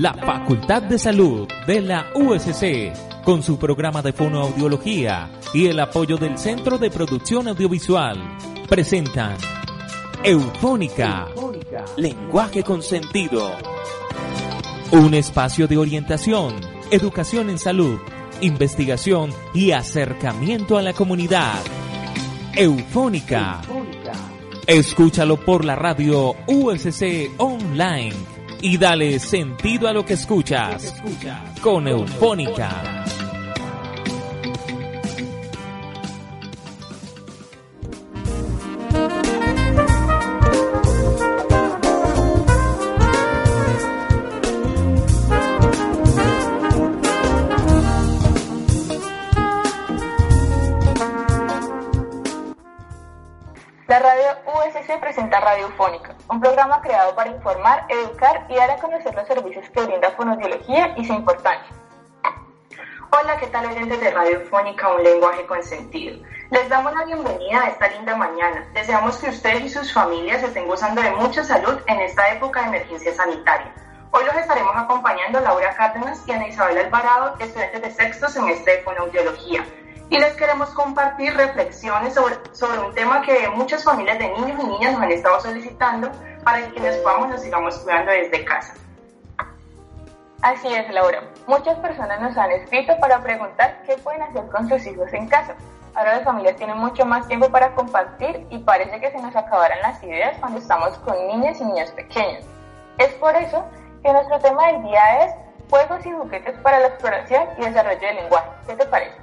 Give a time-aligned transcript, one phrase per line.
[0.00, 6.16] la Facultad de Salud de la USC, con su programa de fonoaudiología y el apoyo
[6.16, 8.16] del Centro de Producción Audiovisual,
[8.66, 9.36] presentan
[10.24, 11.26] Eufónica,
[11.98, 13.52] lenguaje con sentido.
[14.90, 16.54] Un espacio de orientación,
[16.90, 17.98] educación en salud,
[18.40, 21.60] investigación y acercamiento a la comunidad.
[22.56, 23.60] Eufónica.
[24.66, 30.94] Escúchalo por la radio USC Online y dale sentido a lo que escuchas
[31.62, 32.99] con Eufónica.
[58.50, 61.72] Y dar a conocer los servicios que brinda Fonodiología y su importancia.
[63.12, 66.20] Hola, ¿qué tal oyentes de Radiofónica, un lenguaje con sentido?
[66.50, 68.68] Les damos la bienvenida a esta linda mañana.
[68.74, 72.68] Deseamos que ustedes y sus familias estén gozando de mucha salud en esta época de
[72.68, 73.72] emergencia sanitaria.
[74.10, 78.82] Hoy los estaremos acompañando Laura Cárdenas y Ana Isabel Alvarado, estudiantes de sexto semestre de
[78.82, 79.64] Fonoaudiología
[80.08, 84.66] y les queremos compartir reflexiones sobre, sobre un tema que muchas familias de niños y
[84.66, 86.10] niñas nos han estado solicitando
[86.50, 88.74] para que quienes podamos nos sigamos cuidando desde casa.
[90.42, 91.22] Así es, Laura.
[91.46, 95.54] Muchas personas nos han escrito para preguntar qué pueden hacer con sus hijos en casa.
[95.94, 99.80] Ahora las familias tienen mucho más tiempo para compartir y parece que se nos acabarán
[99.82, 102.44] las ideas cuando estamos con niñas y niños pequeños.
[102.98, 103.64] Es por eso
[104.02, 105.34] que nuestro tema del día es
[105.68, 108.48] juegos y juguetes para la exploración y desarrollo del lenguaje.
[108.66, 109.16] ¿Qué te parece?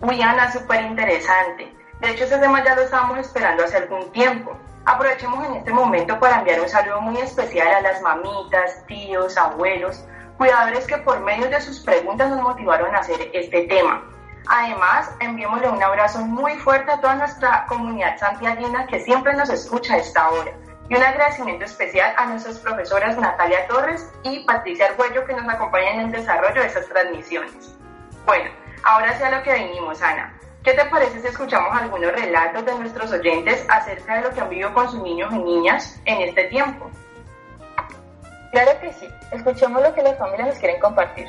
[0.00, 1.72] Uy, Ana, súper interesante.
[2.00, 4.56] De hecho, ese tema ya lo estábamos esperando hace algún tiempo.
[4.84, 10.04] Aprovechemos en este momento para enviar un saludo muy especial a las mamitas, tíos, abuelos,
[10.38, 14.02] cuidadores que por medio de sus preguntas nos motivaron a hacer este tema.
[14.48, 19.94] Además, enviémosle un abrazo muy fuerte a toda nuestra comunidad santiaguina que siempre nos escucha
[19.94, 20.52] a esta hora.
[20.88, 26.00] Y un agradecimiento especial a nuestras profesoras Natalia Torres y Patricia Arguello que nos acompañan
[26.00, 27.76] en el desarrollo de estas transmisiones.
[28.26, 28.50] Bueno,
[28.82, 30.32] Ahora sí a lo que vinimos, Ana.
[30.62, 34.48] ¿Qué te parece si escuchamos algunos relatos de nuestros oyentes acerca de lo que han
[34.50, 36.90] vivido con sus niños y niñas en este tiempo?
[38.52, 39.08] Claro que sí.
[39.30, 41.26] Escuchemos lo que las familias nos quieren compartir.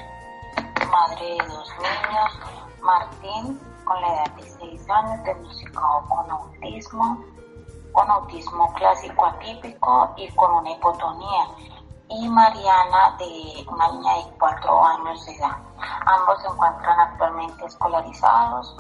[0.91, 2.39] Madre de dos niños,
[2.81, 7.25] Martín, con la edad de 6 años, diagnosticado con autismo,
[7.93, 11.45] con autismo clásico atípico y con una hipotonía
[12.09, 15.57] y Mariana de una niña de cuatro años de edad.
[16.05, 18.75] Ambos se encuentran actualmente escolarizados.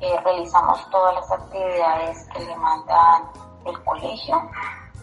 [0.00, 3.30] Eh, realizamos todas las actividades que le mandan
[3.64, 4.50] el colegio.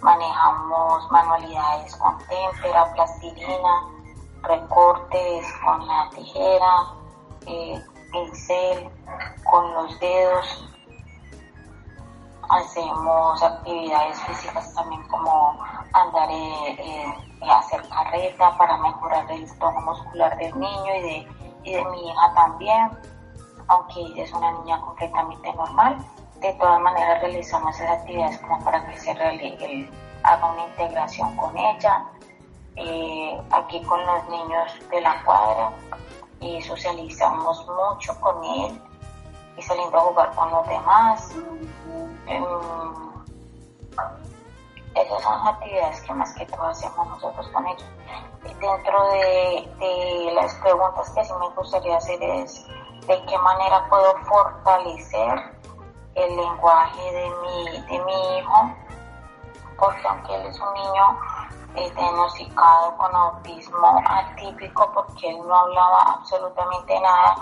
[0.02, 3.88] Manejamos manualidades con témpera, plastilina,
[4.44, 6.94] recortes con la tijera,
[7.48, 8.90] eh, pincel,
[9.50, 10.70] con los dedos.
[12.50, 15.58] Hacemos actividades físicas también como
[15.94, 17.16] andar eh,
[17.50, 21.28] hacer carreta para mejorar el tono muscular del niño y de,
[21.64, 22.92] y de mi hija también,
[23.68, 25.98] aunque ella es una niña completamente normal.
[26.40, 29.90] De todas maneras realizamos esas actividades como para que se realice,
[30.24, 32.06] haga una integración con ella.
[32.76, 35.72] Eh, aquí con los niños de la cuadra
[36.40, 38.82] y socializamos mucho con él
[39.58, 41.36] y saliendo a jugar con los demás.
[42.28, 42.44] Em,
[44.96, 47.86] esas son actividades que más que todo hacemos nosotros con ellos.
[48.44, 52.66] Dentro de, las preguntas que sí me gustaría hacer es
[53.08, 55.54] de qué manera puedo fortalecer
[56.16, 58.76] el lenguaje de mi, de mi hijo,
[59.78, 61.20] porque aunque él es un niño
[61.76, 67.36] eh, diagnosticado con autismo atípico, porque él no hablaba absolutamente nada,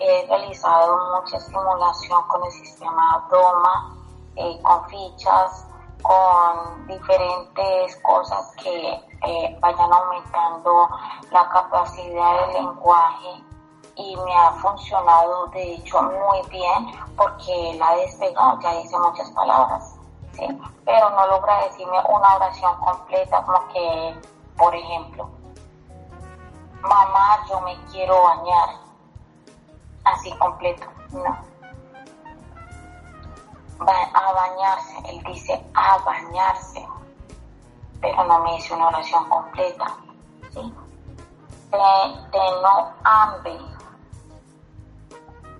[0.00, 3.96] he realizado mucha estimulación con el sistema DOMA,
[4.36, 5.66] eh, con fichas,
[6.02, 8.88] con diferentes cosas que
[9.26, 10.88] eh, vayan aumentando
[11.30, 13.45] la capacidad del lenguaje
[13.96, 19.96] y me ha funcionado de hecho muy bien porque la despegado, ya dice muchas palabras,
[20.32, 20.46] ¿sí?
[20.84, 24.20] pero no logra decirme una oración completa como que,
[24.56, 25.28] por ejemplo,
[26.82, 28.68] mamá, yo me quiero bañar,
[30.04, 31.56] así completo, no
[33.80, 36.86] a bañarse, él dice a bañarse,
[38.00, 39.96] pero no me dice una oración completa,
[40.52, 40.74] ¿sí?
[41.70, 43.58] De, no hambre,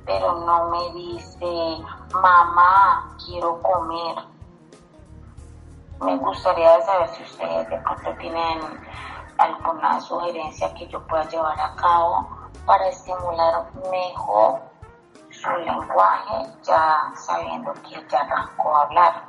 [0.07, 4.17] pero no me dice mamá, quiero comer.
[6.01, 8.61] Me gustaría saber si ustedes de pronto tienen
[9.39, 12.29] alguna sugerencia que yo pueda llevar a cabo
[12.65, 14.61] para estimular mejor
[15.31, 19.25] su lenguaje, ya sabiendo que ya arrancó a hablar.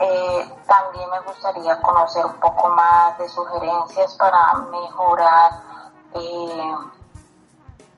[0.00, 5.50] Eh, también me gustaría conocer un poco más de sugerencias para mejorar
[6.14, 6.74] eh,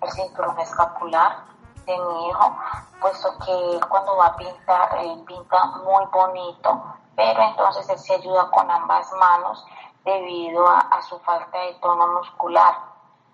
[0.02, 1.44] el cinturón escapular
[1.86, 2.56] de mi hijo,
[3.00, 6.84] puesto que cuando va a pintar, él pinta muy bonito,
[7.16, 9.66] pero entonces él se ayuda con ambas manos
[10.04, 12.74] debido a, su falta de tono muscular.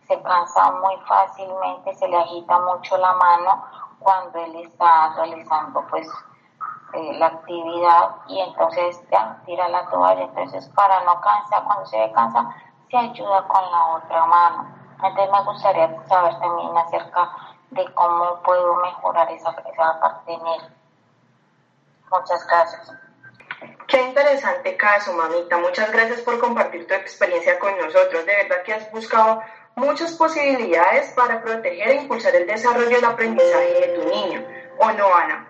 [0.07, 3.65] Se cansa muy fácilmente, se le agita mucho la mano
[3.99, 6.09] cuando él está realizando pues
[6.93, 10.23] eh, la actividad y entonces ya tira la toalla.
[10.23, 12.55] Entonces para no cansar, cuando se cansa,
[12.89, 14.86] se ayuda con la otra mano.
[15.03, 17.31] Entonces me gustaría saber también acerca
[17.71, 20.63] de cómo puedo mejorar esa, esa parte en él.
[22.11, 22.93] Muchas gracias.
[23.87, 25.59] Qué interesante caso, mamita.
[25.59, 28.25] Muchas gracias por compartir tu experiencia con nosotros.
[28.27, 29.43] De verdad que has buscado
[29.75, 34.45] muchas posibilidades para proteger e impulsar el desarrollo y el aprendizaje de tu niño.
[34.79, 35.49] ¿O no, Ana?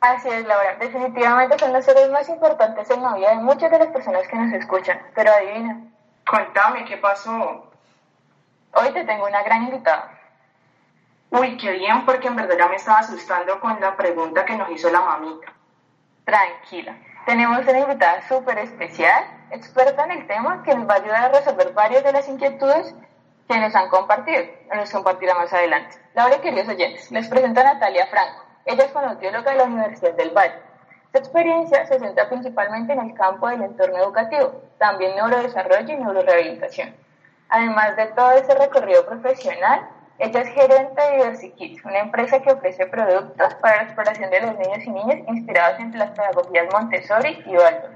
[0.00, 0.76] Así es, Laura.
[0.76, 4.36] Definitivamente son los seres más importantes en la vida de muchas de las personas que
[4.36, 5.00] nos escuchan.
[5.14, 5.80] Pero adivina.
[6.28, 7.65] Cuéntame, ¿qué pasó?
[8.78, 10.10] Hoy te tengo una gran invitada.
[11.30, 14.68] Uy, qué bien, porque en verdad ya me estaba asustando con la pregunta que nos
[14.68, 15.50] hizo la mamita.
[16.26, 16.94] Tranquila.
[17.24, 21.38] Tenemos una invitada súper especial, experta en el tema, que nos va a ayudar a
[21.38, 22.94] resolver varias de las inquietudes
[23.48, 24.44] que nos han compartido.
[24.74, 25.96] Nos compartirá más adelante.
[26.12, 28.44] Laura, queridos oyentes, les presento a Natalia Franco.
[28.66, 30.60] Ella es fonoaudióloga de la Universidad del Valle.
[31.12, 37.05] Su experiencia se centra principalmente en el campo del entorno educativo, también neurodesarrollo y neurorehabilitación.
[37.48, 39.88] Además de todo ese recorrido profesional,
[40.18, 44.58] ella es gerente de DiversiKids, una empresa que ofrece productos para la exploración de los
[44.58, 47.94] niños y niñas inspirados en las pedagogías Montessori y Waldorf.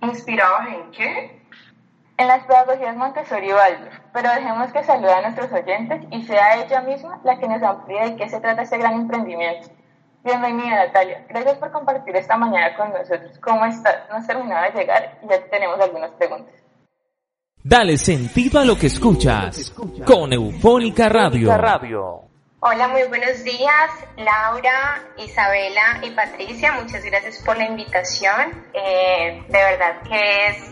[0.00, 1.42] ¿Inspirados en qué?
[2.16, 6.62] En las pedagogías Montessori y Waldorf, pero dejemos que salude a nuestros oyentes y sea
[6.62, 9.68] ella misma la que nos amplíe de qué se trata este gran emprendimiento.
[10.22, 13.38] Bienvenida Natalia, gracias por compartir esta mañana con nosotros.
[13.40, 14.08] ¿Cómo estás?
[14.08, 16.67] No has terminado de llegar y ya tenemos algunas preguntas.
[17.68, 19.74] Dale sentido a lo que escuchas
[20.06, 21.50] con Eufónica Radio.
[22.60, 26.72] Hola, muy buenos días, Laura, Isabela y Patricia.
[26.72, 28.64] Muchas gracias por la invitación.
[28.72, 30.70] Eh, de verdad que es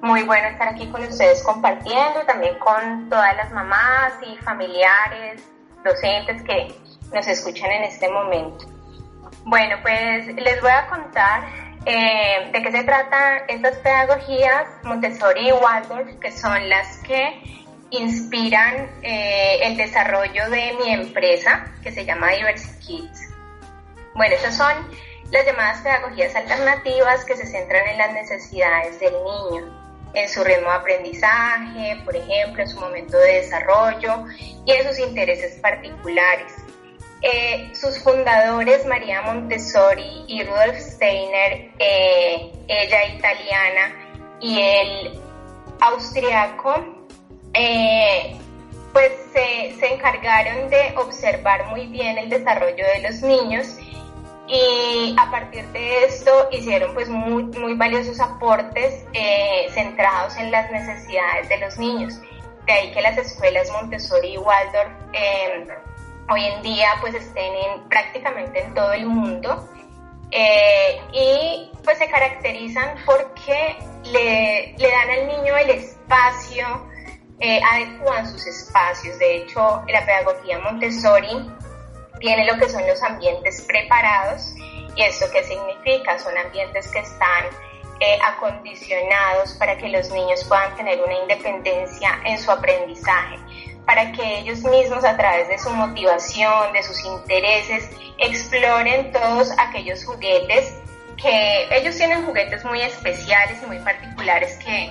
[0.00, 5.42] muy bueno estar aquí con ustedes compartiendo, también con todas las mamás y familiares,
[5.84, 6.72] docentes que
[7.12, 8.64] nos escuchan en este momento.
[9.44, 15.52] Bueno, pues les voy a contar eh, de qué se tratan estas pedagogías Montessori y
[15.52, 17.40] Waldorf, que son las que
[17.90, 23.20] inspiran eh, el desarrollo de mi empresa, que se llama Diversity Kids.
[24.14, 24.86] Bueno, estas son
[25.30, 30.68] las llamadas pedagogías alternativas que se centran en las necesidades del niño, en su ritmo
[30.68, 34.26] de aprendizaje, por ejemplo, en su momento de desarrollo
[34.66, 36.52] y en sus intereses particulares.
[37.20, 43.92] Eh, sus fundadores, María Montessori y Rudolf Steiner, eh, ella italiana
[44.40, 45.20] y él
[45.80, 46.74] austriaco,
[47.54, 48.36] eh,
[48.92, 53.76] pues se, se, encargaron de observar muy bien el desarrollo de los niños
[54.46, 59.04] y a partir de esto hicieron pues muy, muy valiosos aportes
[59.74, 62.20] centrados en las necesidades de los niños.
[62.64, 64.92] De ahí que las escuelas Montessori y Waldorf
[66.30, 69.68] hoy en día pues estén en, prácticamente en todo el mundo.
[70.30, 76.66] Eh, y pues se caracterizan porque le, dan al niño el espacio,
[77.40, 79.18] eh, adecuan sus espacios.
[79.18, 81.50] De hecho, la pedagogía Montessori
[82.20, 84.52] tiene lo que son los ambientes preparados.
[84.96, 87.44] Y esto qué significa, son ambientes que están
[88.00, 93.38] eh, acondicionados para que los niños puedan tener una independencia en su aprendizaje
[93.88, 100.04] para que ellos mismos a través de su motivación, de sus intereses, exploren todos aquellos
[100.04, 100.74] juguetes
[101.16, 104.84] que ellos tienen juguetes muy especiales y muy particulares que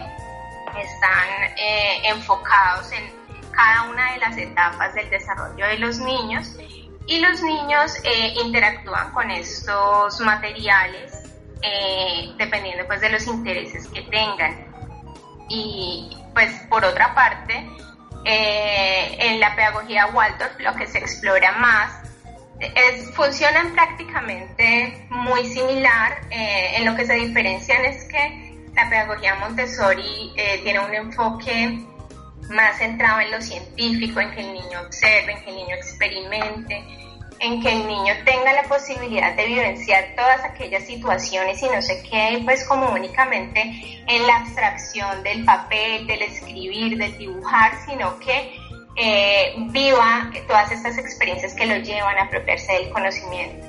[0.82, 3.14] están eh, enfocados en
[3.52, 6.56] cada una de las etapas del desarrollo de los niños.
[7.06, 11.22] Y los niños eh, interactúan con estos materiales
[11.62, 14.66] eh, dependiendo pues de los intereses que tengan.
[15.50, 17.64] Y pues por otra parte
[18.26, 22.08] eh, en la pedagogía Waldorf lo que se explora más
[22.60, 26.20] es, funcionan prácticamente muy similar.
[26.30, 31.80] Eh, en lo que se diferencian es que la pedagogía Montessori eh, tiene un enfoque
[32.50, 36.84] más centrado en lo científico, en que el niño observe, en que el niño experimente,
[37.40, 42.02] en que el niño tenga la posibilidad de vivenciar todas aquellas situaciones y no se
[42.04, 43.62] quede pues como únicamente
[44.08, 48.58] en la abstracción del papel, del escribir, del dibujar, sino que
[48.96, 53.68] eh, viva todas estas experiencias que lo llevan a apropiarse del conocimiento.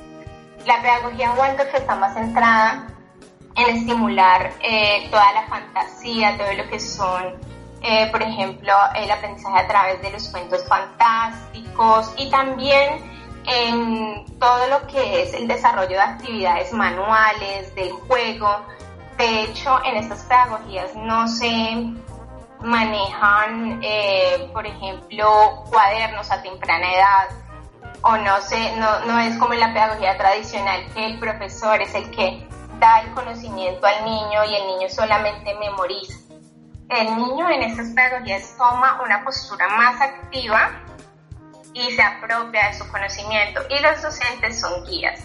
[0.65, 2.87] La pedagogía Waldorf está más centrada
[3.55, 7.35] en estimular eh, toda la fantasía, todo lo que son,
[7.81, 14.67] eh, por ejemplo, el aprendizaje a través de los cuentos fantásticos y también en todo
[14.67, 18.65] lo que es el desarrollo de actividades manuales, del juego.
[19.17, 21.93] De hecho, en estas pedagogías no se
[22.61, 27.27] manejan, eh, por ejemplo, cuadernos a temprana edad
[28.01, 31.93] o no sé, no, no es como en la pedagogía tradicional que el profesor es
[31.95, 32.47] el que
[32.79, 36.17] da el conocimiento al niño y el niño solamente memoriza.
[36.89, 40.71] El niño en estas pedagogías toma una postura más activa
[41.73, 45.19] y se apropia de su conocimiento y los docentes son guías.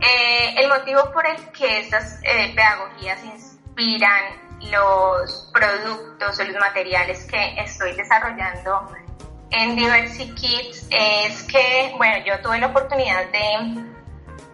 [0.00, 7.24] Eh, el motivo por el que estas eh, pedagogías inspiran los productos o los materiales
[7.24, 8.92] que estoy desarrollando
[9.50, 13.84] en Diversity Kids es que, bueno, yo tuve la oportunidad de,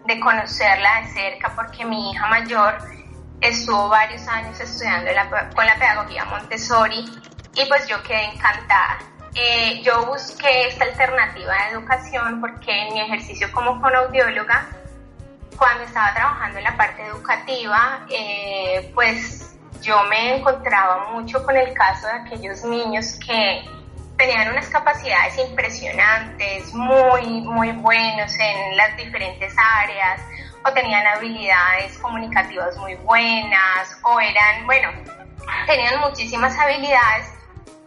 [0.07, 2.79] de conocerla de cerca porque mi hija mayor
[3.41, 5.11] estuvo varios años estudiando
[5.55, 7.05] con la pedagogía Montessori
[7.55, 8.99] y pues yo quedé encantada.
[9.35, 14.69] Eh, yo busqué esta alternativa de educación porque en mi ejercicio como fonoaudióloga,
[15.57, 21.73] cuando estaba trabajando en la parte educativa, eh, pues yo me encontraba mucho con el
[21.75, 23.65] caso de aquellos niños que
[24.17, 30.21] tenían unas capacidades impresionantes, muy, muy buenos en las diferentes áreas,
[30.65, 34.89] o tenían habilidades comunicativas muy buenas, o eran, bueno,
[35.67, 37.34] tenían muchísimas habilidades,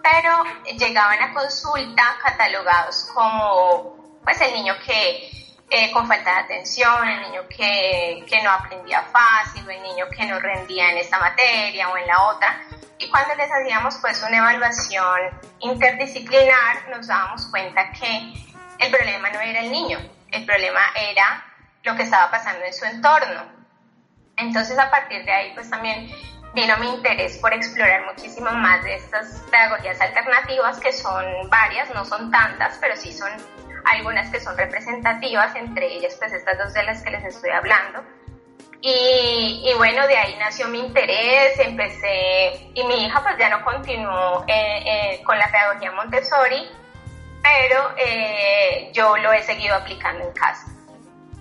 [0.10, 0.44] pero
[0.78, 5.30] llegaban a consulta catalogados como, pues, el niño que
[5.70, 10.06] eh, con falta de atención, el niño que, que no aprendía fácil, o el niño
[10.16, 12.62] que no rendía en esta materia o en la otra.
[13.00, 15.20] Y cuando les hacíamos pues una evaluación
[15.60, 18.34] interdisciplinar, nos dábamos cuenta que
[18.80, 20.00] el problema no era el niño,
[20.32, 21.44] el problema era
[21.84, 23.44] lo que estaba pasando en su entorno.
[24.38, 26.10] Entonces a partir de ahí pues también
[26.62, 32.04] vino mi interés por explorar muchísimo más de estas pedagogías alternativas que son varias, no
[32.04, 33.32] son tantas, pero sí son
[33.86, 38.04] algunas que son representativas, entre ellas pues estas dos de las que les estoy hablando
[38.82, 44.46] y, bueno, de ahí nació mi interés, empecé, y mi hija pues ya no continuó
[44.48, 46.70] eh, eh, con la pedagogía Montessori,
[47.42, 50.68] pero eh, yo lo he seguido aplicando en casa.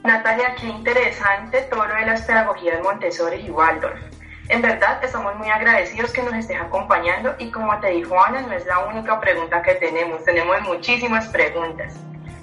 [0.03, 4.01] Natalia, qué interesante todo lo de las pedagogías Montessori y Waldorf.
[4.49, 8.53] En verdad, estamos muy agradecidos que nos estés acompañando y como te dijo Ana, no
[8.53, 11.95] es la única pregunta que tenemos, tenemos muchísimas preguntas.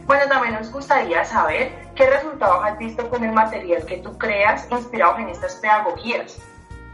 [0.05, 4.67] Bueno, también nos gustaría saber qué resultados has visto con el material que tú creas
[4.69, 6.39] inspirados en estas pedagogías.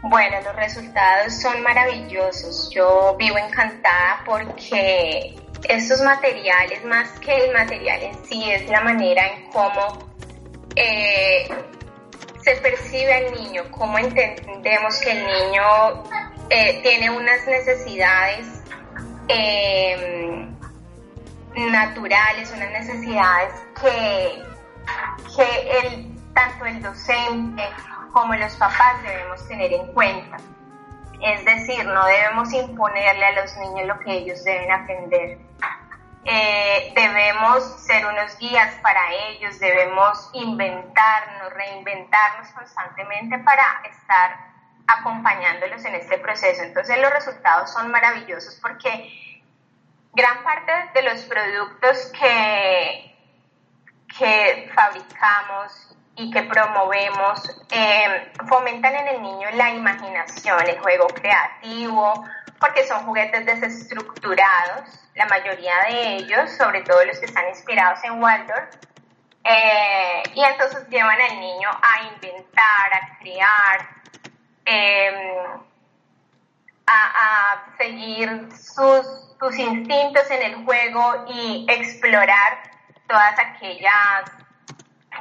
[0.02, 2.70] Bueno, los resultados son maravillosos.
[2.72, 5.34] Yo vivo encantada porque
[5.68, 9.98] estos materiales, más que el material en sí, es la manera en cómo
[10.76, 11.48] eh,
[12.50, 16.02] se percibe al niño, cómo entendemos que el niño
[16.48, 18.62] eh, tiene unas necesidades
[19.28, 20.48] eh,
[21.54, 24.42] naturales, unas necesidades que,
[25.36, 27.62] que el, tanto el docente
[28.12, 30.36] como los papás debemos tener en cuenta.
[31.22, 35.38] Es decir, no debemos imponerle a los niños lo que ellos deben aprender.
[36.24, 44.50] Eh, debemos ser unos guías para ellos, debemos inventarnos, reinventarnos constantemente para estar
[44.86, 46.62] acompañándolos en este proceso.
[46.62, 49.42] Entonces los resultados son maravillosos porque
[50.12, 53.16] gran parte de los productos que,
[54.18, 62.24] que fabricamos y que promovemos eh, fomentan en el niño la imaginación, el juego creativo,
[62.60, 68.22] porque son juguetes desestructurados, la mayoría de ellos, sobre todo los que están inspirados en
[68.22, 68.76] Waldorf,
[69.44, 73.88] eh, y entonces llevan al niño a inventar, a crear,
[74.66, 75.46] eh,
[76.86, 82.58] a, seguir sus tus instintos en el juego y explorar
[83.08, 84.30] todas aquellas,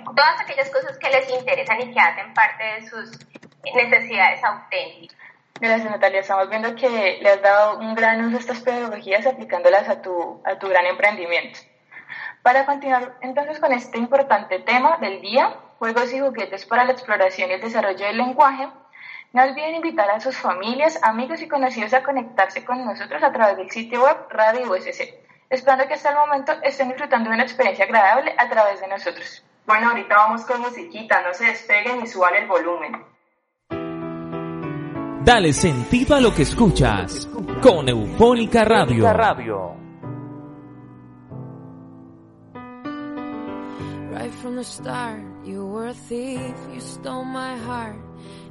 [0.04, 3.12] todas aquellas cosas que les interesan y que hacen parte de sus
[3.74, 5.29] necesidades auténticas.
[5.62, 9.90] Gracias Natalia, estamos viendo que le has dado un gran uso a estas pedagogías aplicándolas
[9.90, 11.60] a tu, a tu gran emprendimiento.
[12.42, 17.50] Para continuar entonces con este importante tema del día, juegos y juguetes para la exploración
[17.50, 18.70] y el desarrollo del lenguaje,
[19.34, 23.58] no olviden invitar a sus familias, amigos y conocidos a conectarse con nosotros a través
[23.58, 25.14] del sitio web Radio USC.
[25.50, 29.44] esperando que hasta el momento estén disfrutando de una experiencia agradable a través de nosotros.
[29.66, 33.09] Bueno, ahorita vamos con musiquita, no se despeguen y suban el volumen.
[35.30, 37.30] Dale sentido a lo que escuchas
[37.62, 39.14] con Eufónica Radio.
[39.14, 39.76] Radio.
[44.12, 48.02] Right from the start, you were a thief, you stole my heart,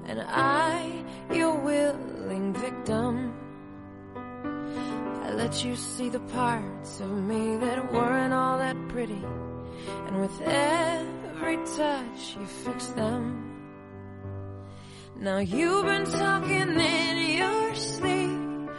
[0.06, 1.02] and I,
[1.34, 3.32] your willing victim.
[5.24, 9.20] I let you see the parts of me that weren't all that pretty,
[10.06, 13.47] and with every touch, you fixed them.
[15.20, 18.70] Now you've been talking in your sleep.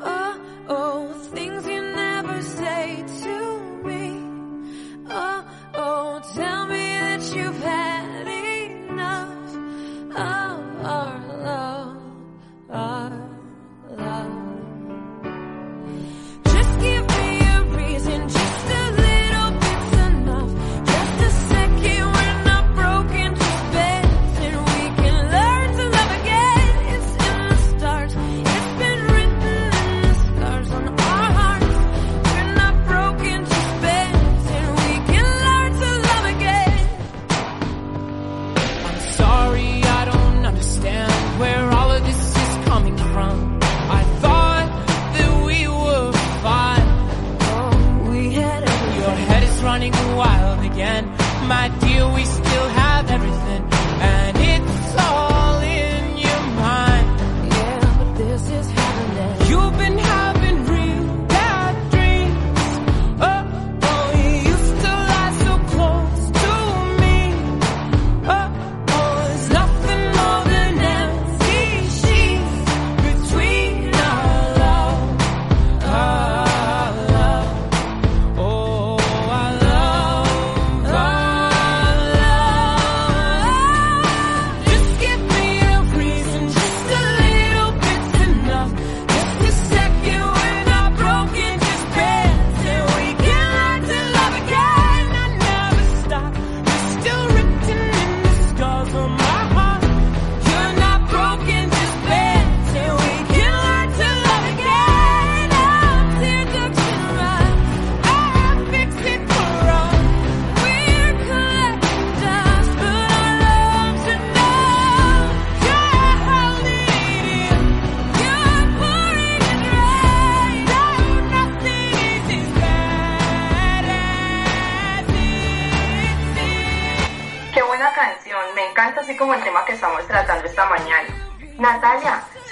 [0.00, 4.20] Oh, oh, things you never say to me.
[5.08, 9.54] Oh, oh, tell me that you've had enough
[10.10, 12.02] of our love,
[12.70, 13.23] our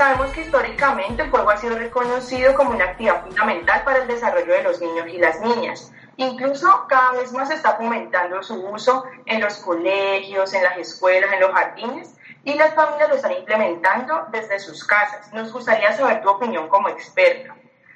[0.02, 4.52] sabemos que históricamente el juego ha sido reconocido como una actividad fundamental para el desarrollo
[4.52, 5.92] de los niños y las niñas.
[6.16, 11.32] Incluso cada vez más se está fomentando su uso en los colegios, en las escuelas,
[11.32, 15.32] en los jardines y las familias lo están implementando desde sus casas.
[15.32, 17.54] Nos gustaría saber tu opinión como experta.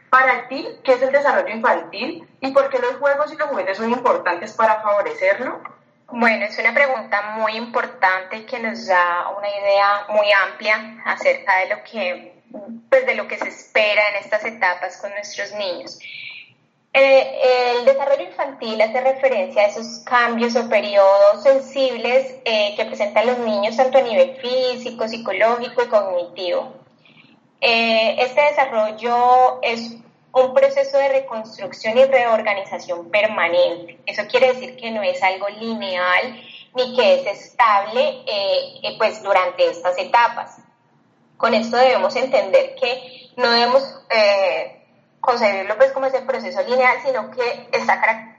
[0.08, 3.78] Para ti, ¿qué es el desarrollo infantil y por qué los juegos y los juguetes
[3.78, 5.60] son importantes para favorecerlo?
[6.08, 11.68] Bueno, es una pregunta muy importante que nos da una idea muy amplia acerca de
[11.68, 12.42] lo que,
[12.88, 15.98] pues de lo que se espera en estas etapas con nuestros niños.
[16.92, 23.26] Eh, el desarrollo infantil hace referencia a esos cambios o periodos sensibles eh, que presentan
[23.26, 26.72] los niños tanto a nivel físico, psicológico y cognitivo.
[27.60, 29.96] Eh, este desarrollo es
[30.36, 33.98] un proceso de reconstrucción y reorganización permanente.
[34.06, 36.40] Eso quiere decir que no es algo lineal
[36.74, 38.22] ni que es estable
[38.98, 40.58] pues durante estas etapas.
[41.38, 43.82] Con esto debemos entender que no debemos
[45.20, 48.35] concebirlo pues como ese proceso lineal, sino que está caracterizado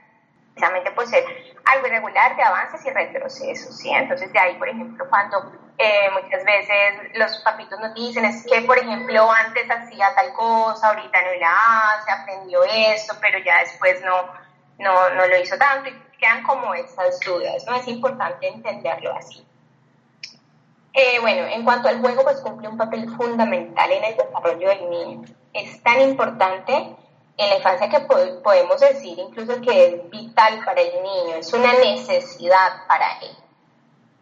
[0.94, 1.24] por ser
[1.64, 3.90] algo irregular de avances y retrocesos, ¿sí?
[3.90, 8.62] Entonces de ahí, por ejemplo, cuando eh, muchas veces los papitos nos dicen es que,
[8.62, 14.02] por ejemplo, antes hacía tal cosa, ahorita no la hace, aprendió esto, pero ya después
[14.02, 14.32] no,
[14.78, 17.76] no, no lo hizo tanto y quedan como esas dudas, ¿no?
[17.76, 19.46] Es importante entenderlo así.
[20.94, 24.90] Eh, bueno, en cuanto al juego, pues cumple un papel fundamental en el desarrollo del
[24.90, 25.28] niño.
[25.52, 26.96] Es tan importante
[27.38, 31.72] en la infancia que podemos decir incluso que es vital para el niño, es una
[31.72, 33.36] necesidad para él.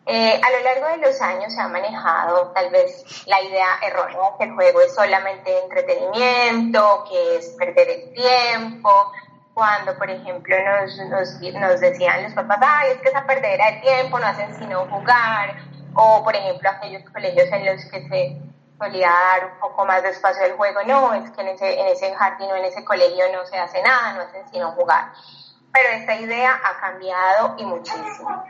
[0.09, 4.37] Eh, a lo largo de los años se ha manejado tal vez la idea errónea
[4.39, 9.13] que el juego es solamente entretenimiento, que es perder el tiempo,
[9.55, 13.81] cuando por ejemplo nos, nos, nos decían los papás, ay, es que esa perdera de
[13.81, 15.57] tiempo, no hacen sino jugar,
[15.95, 18.37] o por ejemplo aquellos colegios en los que se
[18.79, 21.87] solía dar un poco más de espacio al juego, no, es que en ese, en
[21.89, 25.13] ese jardín o en ese colegio no se hace nada, no hacen sino jugar.
[25.73, 28.45] Pero esta idea ha cambiado y muchísimo.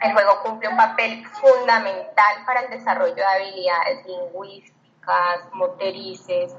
[0.00, 6.54] El juego cumple un papel fundamental para el desarrollo de habilidades lingüísticas, motrices,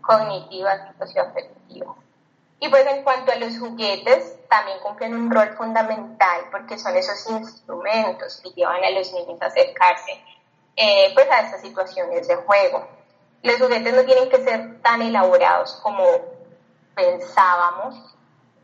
[0.00, 1.96] cognitivas y socioafectivas.
[2.58, 7.28] Y pues en cuanto a los juguetes, también cumplen un rol fundamental porque son esos
[7.30, 10.22] instrumentos que llevan a los niños a acercarse
[10.76, 12.88] eh, pues a estas situaciones de juego.
[13.42, 16.04] Los juguetes no tienen que ser tan elaborados como
[16.94, 17.96] pensábamos.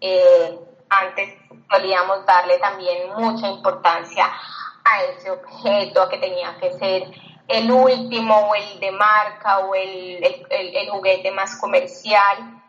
[0.00, 1.34] Eh, antes
[1.70, 4.26] solíamos darle también mucha importancia
[4.84, 7.10] a ese objeto, a que tenía que ser
[7.48, 12.62] el último o el de marca o el, el, el juguete más comercial.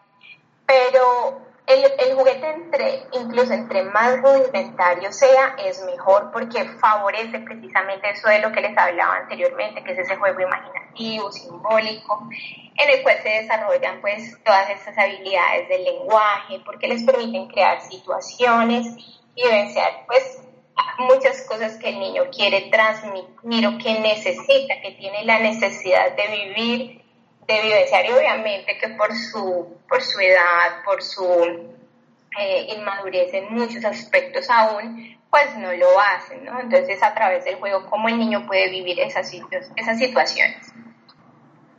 [0.65, 8.09] Pero el, el, juguete entre, incluso entre más rudimentario sea, es mejor porque favorece precisamente
[8.09, 12.27] eso de lo que les hablaba anteriormente, que es ese juego imaginativo, simbólico,
[12.75, 17.79] en el cual se desarrollan pues todas estas habilidades del lenguaje, porque les permiten crear
[17.81, 18.87] situaciones
[19.35, 20.41] y vivenciar pues
[20.97, 26.45] muchas cosas que el niño quiere transmitir o que necesita, que tiene la necesidad de
[26.45, 27.08] vivir
[27.53, 31.73] de vivenciar y obviamente que por su, por su edad, por su
[32.39, 36.59] eh, inmadurez en muchos aspectos aún, pues no lo hacen, ¿no?
[36.59, 39.31] Entonces a través del juego, ¿cómo el niño puede vivir esas,
[39.75, 40.71] esas situaciones?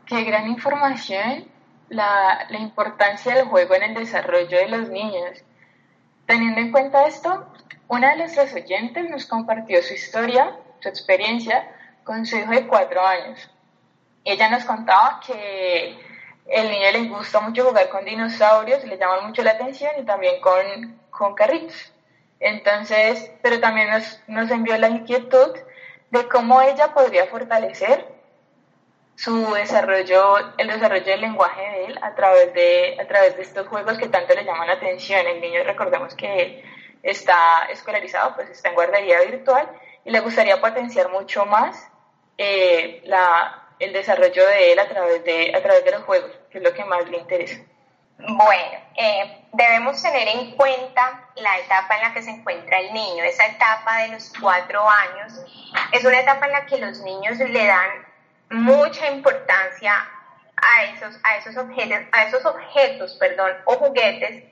[0.07, 1.47] Qué gran información,
[1.89, 5.45] la, la importancia del juego en el desarrollo de los niños.
[6.27, 7.47] Teniendo en cuenta esto,
[7.87, 11.69] una de nuestras oyentes nos compartió su historia, su experiencia
[12.03, 13.49] con su hijo de cuatro años
[14.25, 15.99] ella nos contaba que
[16.47, 20.41] el niño le gusta mucho jugar con dinosaurios, le llama mucho la atención y también
[20.41, 21.93] con, con carritos.
[22.41, 25.57] Entonces, pero también nos, nos envió la inquietud
[26.11, 28.07] de cómo ella podría fortalecer
[29.15, 33.69] su desarrollo, el desarrollo del lenguaje de él a través de, a través de estos
[33.69, 35.27] juegos que tanto le llaman la atención.
[35.27, 36.65] El niño, recordemos que
[37.03, 39.69] está escolarizado, pues está en guardería virtual
[40.05, 41.91] y le gustaría potenciar mucho más
[42.39, 46.59] eh, la, el desarrollo de él a través de, a través de los juegos, que
[46.59, 47.61] es lo que más le interesa.
[48.19, 53.25] Bueno, eh, debemos tener en cuenta la etapa en la que se encuentra el niño.
[53.25, 55.43] Esa etapa de los cuatro años
[55.93, 58.07] es una etapa en la que los niños le dan
[58.51, 60.07] mucha importancia
[60.57, 64.45] a esos, a esos objetos, a esos objetos, perdón, o juguetes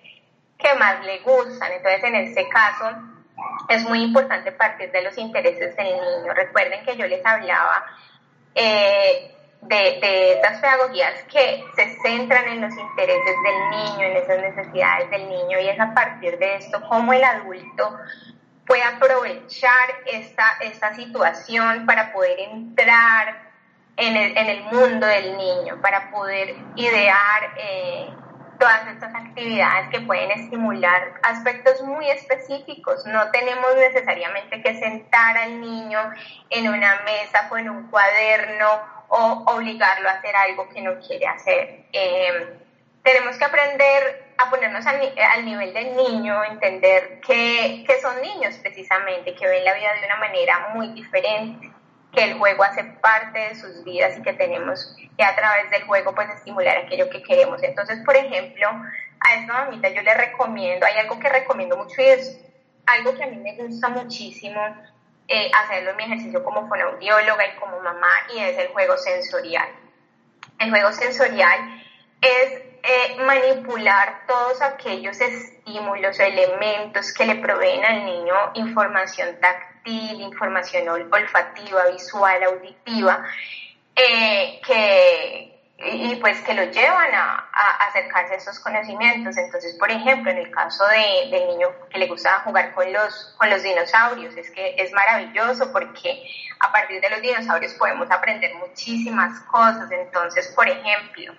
[0.59, 1.71] que más le gustan.
[1.73, 2.91] Entonces, en este caso,
[3.69, 6.33] es muy importante partir de los intereses del niño.
[6.35, 7.85] Recuerden que yo les hablaba
[8.59, 14.41] eh, de, de, estas pedagogías que se centran en los intereses del niño, en esas
[14.41, 17.97] necesidades del niño, y es a partir de esto cómo el adulto
[18.67, 23.49] puede aprovechar esta, esta situación para poder entrar
[23.97, 28.11] en el, en el mundo del niño, para poder idear eh,
[28.59, 33.07] todas estas actividades que pueden estimular aspectos muy específicos.
[33.07, 35.99] No tenemos necesariamente que sentar al niño
[36.51, 38.69] en una mesa con un cuaderno
[39.09, 41.85] o obligarlo a hacer algo que no quiere hacer.
[41.93, 42.59] Eh,
[43.03, 45.01] tenemos que aprender a ponernos al,
[45.35, 50.07] al, nivel del niño, entender que, que son niños precisamente, que ven la vida de
[50.07, 51.73] una manera muy diferente
[52.13, 55.83] que el juego hace parte de sus vidas y que tenemos que a través del
[55.85, 57.63] juego pues estimular aquello que queremos.
[57.63, 62.07] Entonces, por ejemplo, a esta mamita yo le recomiendo, hay algo que recomiendo mucho y
[62.07, 62.41] es
[62.87, 64.61] algo que a mí me gusta muchísimo
[65.27, 69.69] eh, hacerlo en mi ejercicio como fonoaudióloga y como mamá y es el juego sensorial.
[70.59, 71.83] El juego sensorial
[72.21, 79.78] es eh, manipular todos aquellos estímulos o elementos que le proveen al niño información táctil,
[79.91, 83.25] información olfativa, visual, auditiva,
[83.95, 87.49] eh, que, y pues que lo llevan a,
[87.89, 89.37] acercarse a esos conocimientos.
[89.37, 93.35] Entonces, por ejemplo, en el caso de, del niño que le gusta jugar con los,
[93.39, 96.23] con los dinosaurios, es que es maravilloso porque
[96.61, 99.91] a partir de los dinosaurios podemos aprender muchísimas cosas.
[99.91, 101.33] Entonces, por ejemplo,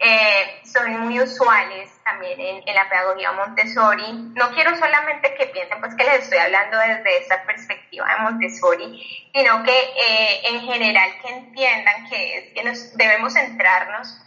[0.00, 4.12] eh, son muy usuales también en, en, la pedagogía Montessori.
[4.34, 9.30] No quiero solamente que piensen pues que les estoy hablando desde esta perspectiva de Montessori,
[9.34, 14.20] sino que eh, en general que entiendan que, es que nos debemos centrarnos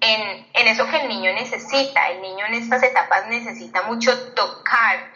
[0.00, 2.08] en, en eso que el niño necesita.
[2.08, 5.10] El niño en estas etapas necesita mucho tocar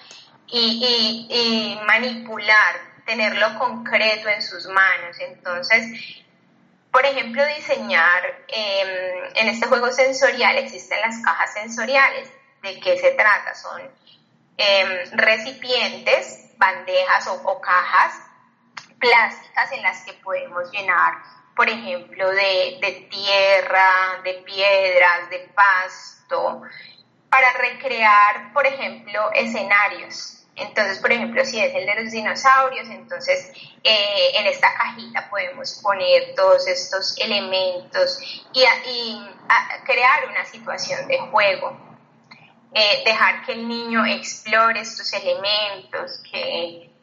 [0.47, 2.75] y, y, y manipular,
[3.07, 5.19] tenerlo concreto en sus manos.
[5.21, 6.24] Entonces,
[6.95, 12.31] por ejemplo, diseñar eh, en este juego sensorial existen las cajas sensoriales.
[12.63, 13.53] ¿De qué se trata?
[13.57, 13.83] Son
[14.57, 18.15] eh, recipientes, bandejas o, cajas
[19.01, 21.15] plásticas en las que podemos llenar
[21.57, 26.63] por ejemplo, de tierra, de piedras, de pasto,
[27.29, 30.44] para recrear, por ejemplo, escenarios.
[30.57, 33.51] Entonces, por ejemplo, si es el de los dinosaurios, entonces
[33.83, 38.19] eh, en esta cajita podemos poner todos estos elementos
[38.53, 38.65] y,
[39.85, 41.77] crear una situación de juego.
[42.73, 46.94] Eh, dejar que el niño explore estos elementos, que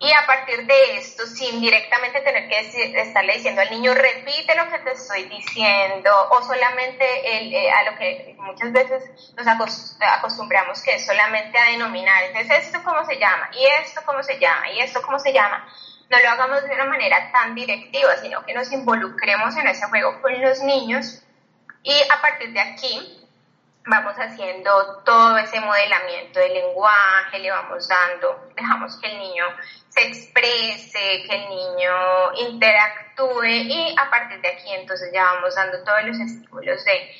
[0.00, 4.70] y a partir de esto, sin directamente tener que estarle diciendo al niño, repite lo
[4.70, 9.02] que te estoy diciendo, o solamente eh, a lo que muchas veces
[9.36, 14.22] nos acostumbramos que es solamente a denominar, entonces esto cómo se llama, y esto cómo
[14.22, 15.66] se llama, y esto cómo se llama,
[16.08, 20.22] no lo hagamos de una manera tan directiva, sino que nos involucremos en ese juego
[20.22, 21.22] con los niños
[21.82, 23.17] y a partir de aquí
[23.88, 29.44] vamos haciendo todo ese modelamiento del lenguaje, le vamos dando, dejamos que el niño
[29.88, 35.82] se exprese, que el niño interactúe y a partir de aquí entonces ya vamos dando
[35.84, 37.10] todos los estímulos de,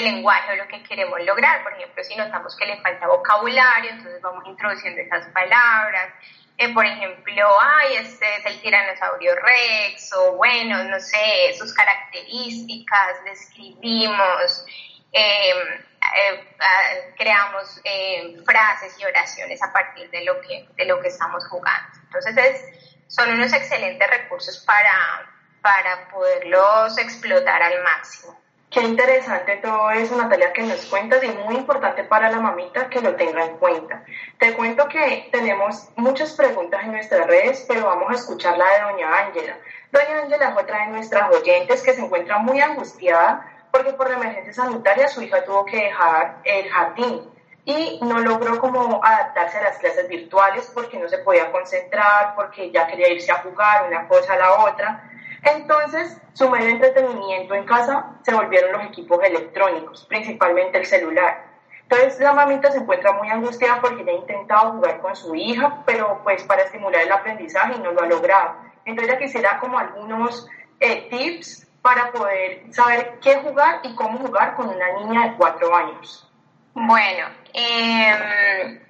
[0.00, 1.62] lenguaje o lo que queremos lograr.
[1.62, 6.12] Por ejemplo, si notamos que le falta vocabulario, entonces vamos introduciendo esas palabras.
[6.58, 13.24] Eh, por ejemplo, ay, este es el tiranosaurio rex, o bueno, no sé, sus características,
[13.24, 14.66] describimos.
[15.12, 15.84] Em,
[16.16, 21.46] eh, creamos eh, frases y oraciones a partir de lo que, de lo que estamos
[21.48, 21.88] jugando.
[22.04, 22.62] Entonces
[23.08, 25.30] son unos excelentes recursos para,
[25.62, 28.38] para poderlos explotar al máximo.
[28.74, 33.00] Qué interesante todo eso, Natalia, que nos cuentas y muy importante para la mamita que
[33.00, 34.02] lo tenga en cuenta.
[34.38, 38.80] Te cuento que tenemos muchas preguntas en nuestras redes, pero vamos a escuchar la de
[38.80, 39.58] doña Ángela.
[39.92, 44.14] Doña Ángela fue otra de nuestras oyentes que se encuentra muy angustiada porque por la
[44.14, 47.28] emergencia sanitaria su hija tuvo que dejar el jardín
[47.64, 52.70] y no logró como adaptarse a las clases virtuales porque no se podía concentrar, porque
[52.70, 55.10] ya quería irse a jugar una cosa a la otra.
[55.42, 61.44] Entonces, su medio de entretenimiento en casa se volvieron los equipos electrónicos, principalmente el celular.
[61.82, 65.82] Entonces, la mamita se encuentra muy angustiada porque ella ha intentado jugar con su hija,
[65.84, 68.54] pero pues para estimular el aprendizaje no lo ha logrado.
[68.84, 70.46] Entonces, ella quisiera como algunos
[70.78, 75.76] eh, tips para poder saber qué jugar y cómo jugar con una niña de cuatro
[75.76, 76.26] años?
[76.72, 78.80] Bueno, em,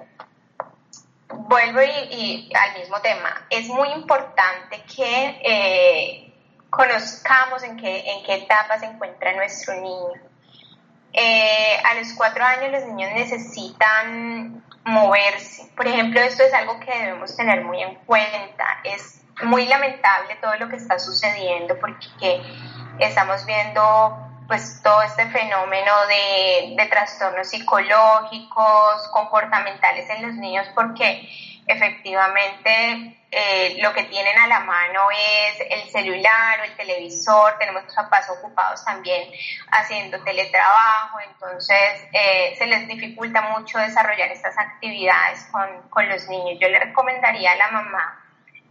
[1.29, 3.49] vuelvo y, al mismo tema.
[3.51, 6.35] Es muy importante que eh,
[6.71, 10.13] conozcamos en qué, en qué etapa se encuentra nuestro niño.
[11.13, 15.69] Eh, a los cuatro años los niños necesitan moverse.
[15.77, 18.83] Por ejemplo, esto es algo que debemos tener muy en cuenta.
[18.85, 22.41] Es muy lamentable todo lo que está sucediendo porque
[22.99, 31.27] estamos viendo pues todo este fenómeno de, de, trastornos psicológicos, comportamentales en los niños, porque
[31.67, 37.83] efectivamente eh, lo que tienen a la mano es el celular o el televisor, tenemos
[37.95, 39.31] papás ocupados también
[39.71, 46.59] haciendo teletrabajo, entonces eh, se les dificulta mucho desarrollar estas actividades con, con los niños.
[46.61, 48.24] Yo le recomendaría a la mamá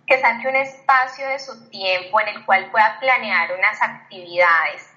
[0.05, 4.89] que saque un espacio de su tiempo en el cual pueda planear unas actividades.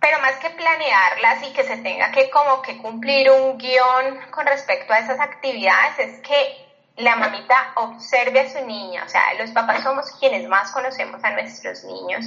[0.00, 4.46] Pero más que planearlas y que se tenga que como que cumplir un guion con
[4.46, 6.62] respecto a esas actividades, es que
[6.96, 9.04] la mamita observe a su niña.
[9.04, 12.26] O sea, los papás somos quienes más conocemos a nuestros niños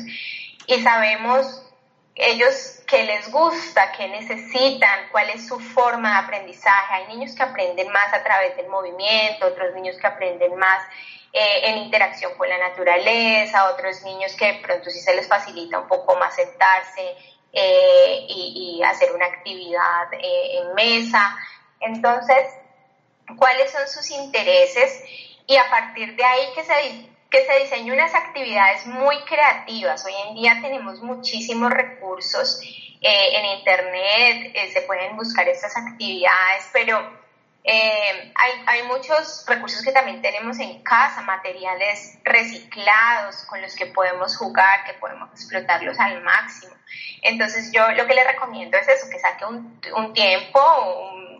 [0.68, 1.64] y sabemos
[2.16, 6.94] ellos qué les gusta, qué necesitan, cuál es su forma de aprendizaje.
[6.94, 10.82] Hay niños que aprenden más a través del movimiento, otros niños que aprenden más
[11.38, 15.78] eh, en interacción con la naturaleza, otros niños que de pronto sí se les facilita
[15.78, 17.14] un poco más sentarse
[17.52, 21.38] eh, y, hacer una actividad eh, en mesa.
[21.82, 22.38] Entonces,
[23.38, 25.04] ¿cuáles son sus intereses?
[25.46, 30.06] Y a partir de ahí que se, que se diseñen unas actividades muy creativas.
[30.06, 32.62] Hoy en día tenemos muchísimos recursos
[33.02, 37.25] en Internet, se pueden buscar estas actividades, pero
[37.68, 38.32] eh,
[38.68, 44.84] hay, muchos recursos que también tenemos en casa, materiales reciclados con los que podemos jugar,
[44.86, 46.76] que podemos explotarlos al máximo.
[47.24, 50.60] Entonces yo lo que le recomiendo es eso, que saque un, un tiempo,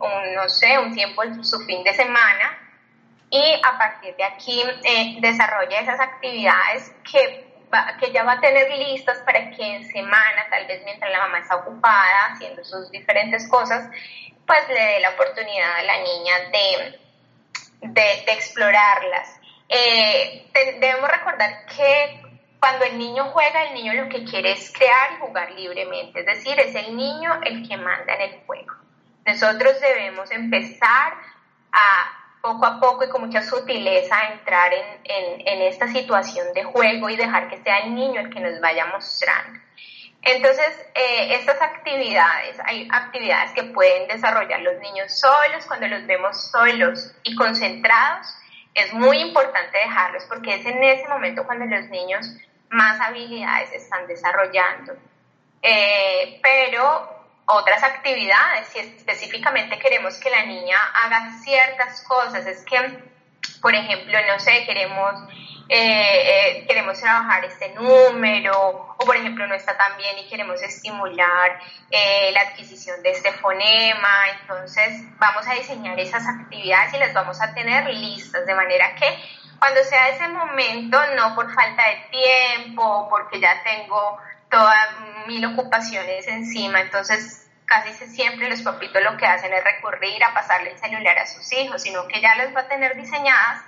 [0.00, 2.58] un, no sé, un tiempo en su fin de semana
[3.30, 7.46] y a partir de aquí eh, desarrolla esas actividades que,
[8.00, 11.38] que ya va a tener listas para que en semana, tal vez mientras la mamá
[11.38, 13.88] está ocupada haciendo sus diferentes cosas,
[14.46, 16.98] pues le dé la oportunidad a la niña de,
[17.80, 19.40] de, explorarlas.
[19.68, 20.48] Eh,
[20.80, 22.22] debemos recordar que
[22.60, 26.26] cuando el niño juega, el niño lo que quiere es crear y jugar libremente, es
[26.26, 28.74] decir, es el niño el que manda en el juego.
[29.26, 31.14] Nosotros debemos empezar
[31.72, 37.10] a poco a poco y con mucha sutileza entrar en, en, esta situación de juego
[37.10, 39.58] y dejar que sea el niño el que nos vaya mostrando.
[40.28, 46.50] Entonces, eh, estas actividades, hay actividades que pueden desarrollar los niños solos, cuando los vemos
[46.50, 48.26] solos y concentrados,
[48.74, 52.26] es muy importante dejarlos porque es en ese momento cuando los niños
[52.70, 54.94] más habilidades están desarrollando.
[55.62, 57.08] Eh, pero
[57.46, 62.98] otras actividades, si específicamente queremos que la niña haga ciertas cosas, es que,
[63.62, 65.14] por ejemplo, no sé, queremos,
[65.68, 70.62] eh, eh, queremos trabajar este número, o por ejemplo no está tan bien y queremos
[70.62, 71.58] estimular
[71.90, 74.08] eh, la adquisición de este fonema,
[74.40, 79.06] entonces vamos a diseñar esas actividades y las vamos a tener listas, de manera que
[79.58, 84.88] cuando sea ese momento, no por falta de tiempo, porque ya tengo todas
[85.26, 90.70] mil ocupaciones encima, entonces casi siempre los papitos lo que hacen es recurrir a pasarle
[90.70, 93.62] el celular a sus hijos, sino que ya las va a tener diseñadas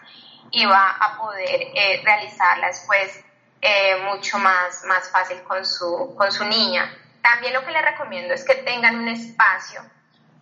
[0.51, 3.25] y va a poder eh, realizarlas pues
[3.61, 6.91] eh, mucho más, más fácil con su, con su niña.
[7.23, 9.83] También lo que les recomiendo es que tengan un espacio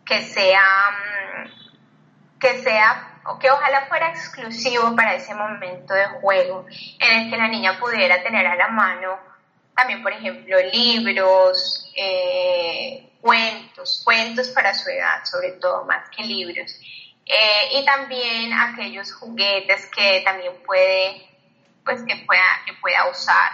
[0.05, 0.63] que sea,
[1.45, 6.65] mm, que sea o que ojalá fuera exclusivo para ese momento de juego
[7.01, 9.19] en el que la niña pudiera tener a la mano
[9.77, 16.75] también, por ejemplo, libros, eh, cuentos, cuentos para su edad, sobre todo más que libros.
[17.27, 21.29] Eh, y también aquellos juguetes que también puede,
[21.85, 23.51] pues que pueda, que pueda usar.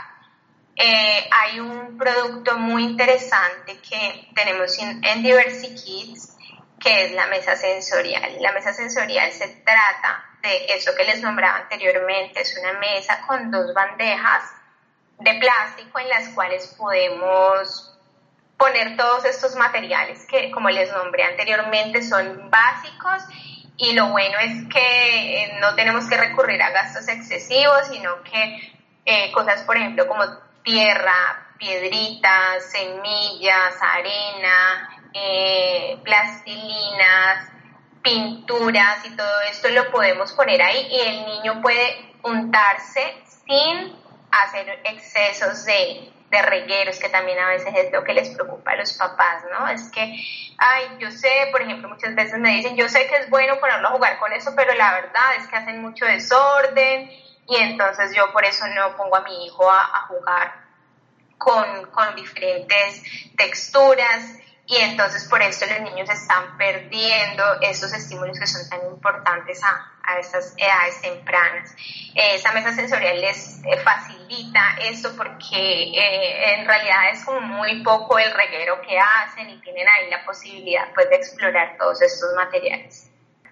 [0.77, 6.37] Eh, hay un producto muy interesante que tenemos en, en Diversity Kids,
[6.79, 8.37] que es la mesa sensorial.
[8.41, 13.51] La mesa sensorial se trata de eso que les nombraba anteriormente, es una mesa con
[13.51, 14.45] dos bandejas
[15.19, 17.97] de plástico en las cuales podemos
[18.59, 23.23] poner todos estos materiales que, como les nombré anteriormente, son básicos
[23.77, 28.73] y lo bueno es que eh, no tenemos que recurrir a gastos excesivos, sino que
[29.05, 30.25] eh, cosas, por ejemplo, como
[30.63, 37.51] tierra, piedritas, semillas, arena, eh, plastilinas,
[38.03, 40.89] pinturas y todo esto lo podemos poner ahí.
[40.91, 43.97] Y el niño puede untarse sin
[44.31, 48.77] hacer excesos de, de regueros, que también a veces es lo que les preocupa a
[48.77, 49.69] los papás, ¿no?
[49.69, 50.01] Es que,
[50.57, 53.89] ay, yo sé, por ejemplo, muchas veces me dicen, yo sé que es bueno ponerlo
[53.89, 57.11] a jugar con eso, pero la verdad es que hacen mucho desorden
[57.47, 60.55] y entonces yo por eso no pongo a mi hijo a, a jugar
[61.37, 63.03] con, con diferentes
[63.37, 69.63] texturas y entonces por eso los niños están perdiendo esos estímulos que son tan importantes
[69.65, 71.75] a, a estas edades tempranas.
[72.15, 77.83] Eh, esa mesa sensorial les eh, facilita esto porque eh, en realidad es como muy
[77.83, 82.33] poco el reguero que hacen y tienen ahí la posibilidad pues de explorar todos estos
[82.35, 83.09] materiales.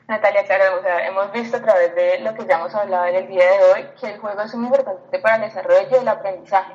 [0.07, 3.15] Natalia, claro, o sea, hemos visto a través de lo que ya hemos hablado en
[3.15, 6.09] el día de hoy que el juego es muy importante para el desarrollo y el
[6.09, 6.75] aprendizaje.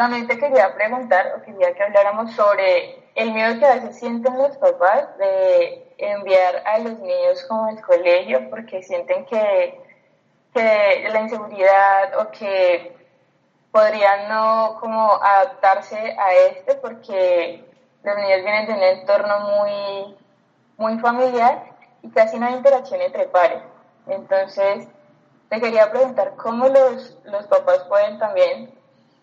[0.00, 4.34] También te quería preguntar o quería que habláramos sobre el miedo que a veces sienten
[4.38, 9.78] los papás de enviar a los niños como al colegio porque sienten que,
[10.54, 12.96] que la inseguridad o que
[13.70, 17.62] podrían no como adaptarse a este porque
[18.02, 20.16] los niños vienen de un entorno muy,
[20.78, 23.62] muy familiar y casi no hay interacción entre pares.
[24.06, 24.88] Entonces,
[25.50, 28.79] te quería preguntar cómo los, los papás pueden también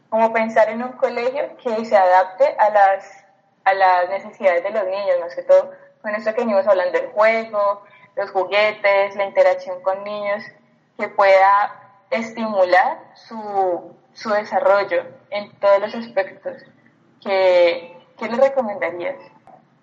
[0.10, 3.26] como pensar en un colegio que se adapte a las,
[3.66, 7.10] a las necesidades de los niños, más que todo con esto que venimos hablando del
[7.10, 7.84] juego,
[8.16, 10.44] los juguetes, la interacción con niños,
[10.98, 11.74] que pueda
[12.10, 16.64] estimular su, su desarrollo en todos los aspectos.
[17.22, 19.18] ¿Qué, qué le recomendarías?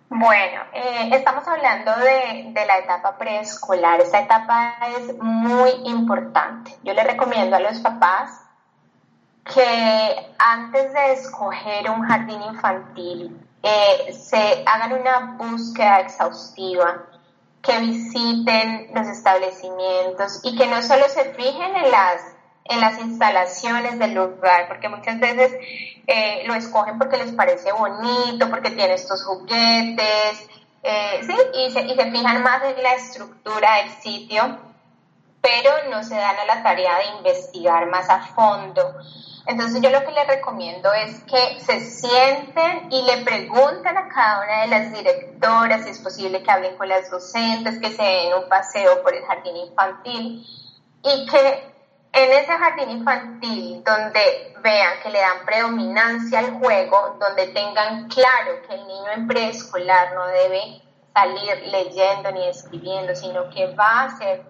[0.08, 4.00] Bueno, eh, estamos hablando de, de, la etapa preescolar.
[4.00, 6.72] Esta etapa es muy importante.
[6.84, 8.43] Yo le recomiendo a los papás
[9.44, 17.04] que antes de escoger un jardín infantil eh, se hagan una búsqueda exhaustiva,
[17.62, 22.22] que visiten los establecimientos y que no solo se fijen en las,
[22.64, 25.52] en las instalaciones del lugar, porque muchas veces
[26.06, 30.48] eh, lo escogen porque les parece bonito, porque tiene estos juguetes,
[30.82, 31.36] eh, ¿sí?
[31.54, 34.58] y, se, y se fijan más en la estructura del sitio,
[35.40, 38.94] pero no se dan a la tarea de investigar más a fondo
[39.46, 44.42] entonces yo lo que les recomiendo es que se sienten y le pregunten a cada
[44.42, 48.34] una de las directoras si es posible que hablen con las docentes, que se den
[48.34, 50.46] un paseo por el jardín infantil
[51.02, 51.74] y que
[52.14, 58.62] en ese jardín infantil donde vean que le dan predominancia al juego, donde tengan claro
[58.66, 60.80] que el niño en preescolar no debe
[61.12, 64.44] salir leyendo ni escribiendo, sino que va a ser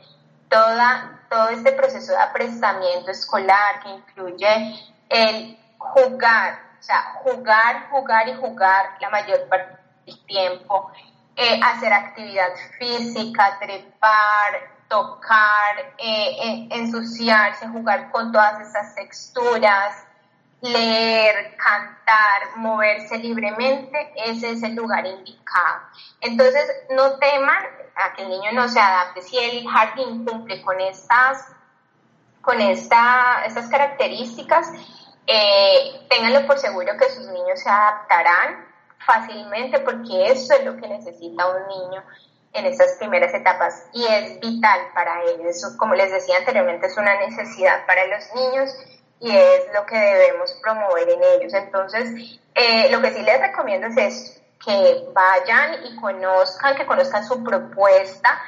[0.49, 8.29] toda, todo este proceso de aprestamiento escolar que incluye el jugar, o sea, jugar, jugar
[8.29, 10.91] y jugar la mayor parte del tiempo,
[11.37, 20.05] eh, hacer actividad física, trepar, tocar, eh, ensuciarse, jugar con todas esas texturas,
[20.65, 25.83] leer, cantar, moverse libremente, ese es el lugar indicado.
[26.23, 27.63] Entonces, no teman
[27.95, 29.21] a que el niño no se adapte.
[29.21, 31.49] Si el jardín cumple con estas,
[32.41, 34.73] con esta, estas características,
[35.27, 38.67] eh, ténganlo por seguro que sus niños se adaptarán
[39.07, 42.03] fácilmente porque eso es lo que necesita un niño
[42.55, 45.63] en estas primeras etapas y es vital para ellos.
[45.79, 48.75] como les decía anteriormente, es una necesidad para los niños
[49.21, 51.55] y es lo que debemos promover en ellos.
[51.55, 57.25] Entonces, eh, lo que sí les recomiendo es esto, que vayan y conozcan, que conozcan
[57.25, 58.41] su propuesta.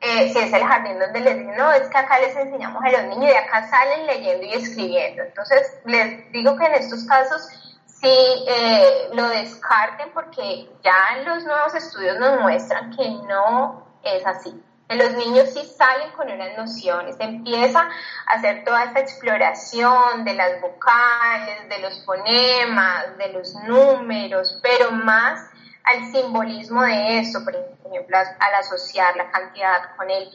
[0.00, 2.90] Eh, si es el jardín donde les dicen, no, es que acá les enseñamos a
[2.90, 5.22] los niños y de acá salen leyendo y escribiendo.
[5.22, 7.48] Entonces, les digo que en estos casos
[7.86, 14.62] sí eh, lo descarten porque ya los nuevos estudios nos muestran que no es así.
[14.88, 20.60] Los niños sí salen con unas nociones, empieza a hacer toda esta exploración de las
[20.60, 25.50] vocales, de los fonemas, de los números, pero más
[25.84, 30.30] al simbolismo de eso, por ejemplo, al asociar la cantidad con el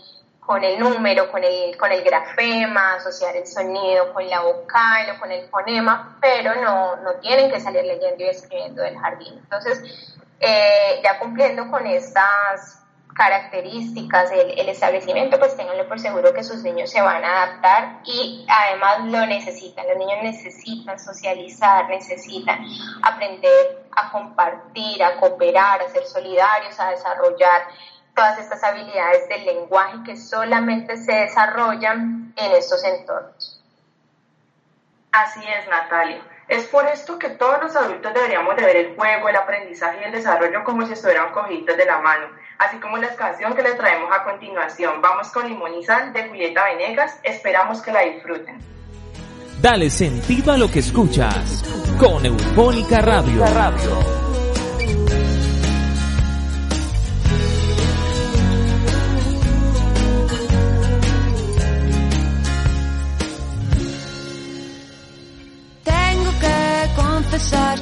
[0.49, 5.19] con el número, con el, con el grafema, asociar el sonido con la vocal o
[5.19, 9.35] con el fonema, pero no, no tienen que salir leyendo y escribiendo del jardín.
[9.43, 12.78] Entonces, eh, ya cumpliendo con estas
[13.19, 18.47] características el establecimiento, pues tenganlo por seguro que sus niños se van a adaptar y
[18.47, 19.85] además lo necesitan.
[19.89, 22.65] Los niños necesitan socializar, necesitan
[23.03, 27.63] aprender a compartir, a cooperar, a ser solidarios, a desarrollar
[28.15, 33.61] todas estas habilidades del lenguaje que solamente se desarrollan en estos entornos.
[35.11, 36.21] Así es, Natalia.
[36.47, 40.05] Es por esto que todos los adultos deberíamos de ver el juego, el aprendizaje y
[40.05, 42.27] el desarrollo como si estuvieran cogidos de la mano,
[42.59, 45.01] así como la canción que le traemos a continuación.
[45.01, 48.59] Vamos con Limón y Sal de Julieta Venegas, esperamos que la disfruten.
[49.61, 51.63] Dale sentido a lo que escuchas
[51.99, 53.45] con Eufónica Radio.
[53.45, 54.19] Radio.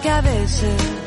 [0.02, 1.07] que a veces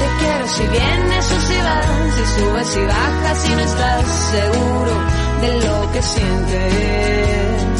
[0.00, 1.86] te quiero si vienes o si vas,
[2.16, 4.94] si subes y bajas y no estás seguro
[5.42, 7.71] de lo que sientes.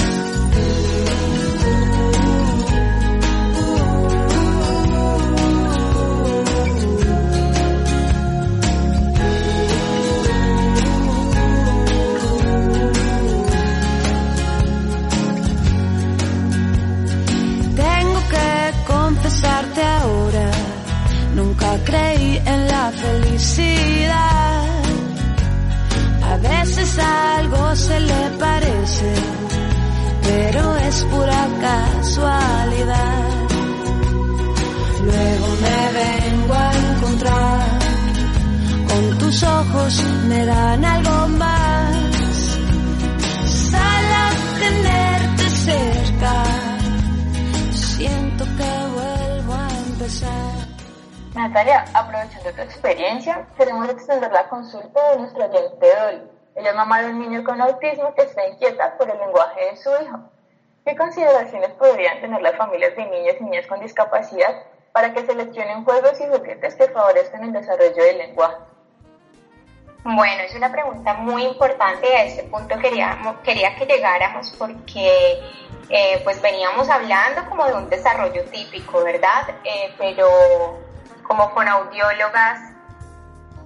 [27.87, 29.13] Se le parece,
[30.23, 33.25] pero es pura casualidad.
[35.09, 37.69] Luego me vengo a encontrar,
[38.89, 41.97] con tus ojos me dan algo más.
[43.71, 44.09] Sal
[44.61, 46.35] tenerte cerca,
[47.73, 50.53] siento que vuelvo a empezar.
[51.35, 56.32] Natalia, aprovechando tu experiencia, queremos extender la consulta de nuestro oyente Dolly.
[56.65, 59.91] Es mamá de un niño con autismo que está inquieta por el lenguaje de su
[59.91, 60.21] hijo.
[60.85, 65.85] ¿Qué consideraciones podrían tener las familias de niños y niñas con discapacidad para que seleccionen
[65.85, 68.57] juegos y juguetes que favorezcan el desarrollo del lenguaje?
[70.05, 75.41] Bueno, es una pregunta muy importante y a este punto quería, quería que llegáramos porque
[75.89, 79.57] eh, pues veníamos hablando como de un desarrollo típico, ¿verdad?
[79.65, 80.81] Eh, pero
[81.23, 82.72] como con audiólogas,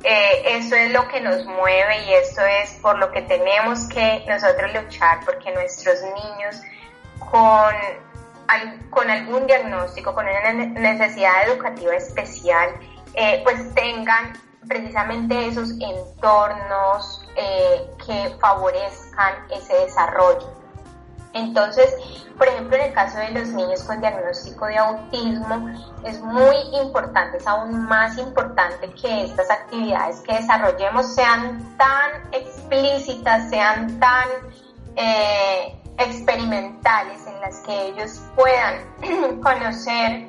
[0.06, 4.24] eh, eso es lo que nos mueve y eso es por lo que tenemos que
[4.28, 6.60] nosotros luchar, porque nuestros niños
[7.18, 7.74] con,
[8.90, 12.70] con algún diagnóstico, con una necesidad educativa especial,
[13.44, 14.34] pues tengan
[14.68, 20.52] precisamente esos entornos eh, que favorezcan ese desarrollo.
[21.36, 21.94] Entonces,
[22.38, 25.70] por ejemplo, en el caso de los niños con diagnóstico de autismo,
[26.04, 33.50] es muy importante, es aún más importante que estas actividades que desarrollemos sean tan explícitas,
[33.50, 34.28] sean tan
[34.96, 40.28] eh, experimentales, en las que ellos puedan conocer